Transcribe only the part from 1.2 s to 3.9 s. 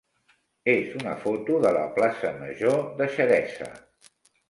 foto de la plaça major de Xeresa.